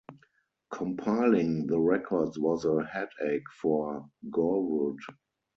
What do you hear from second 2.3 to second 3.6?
was a headache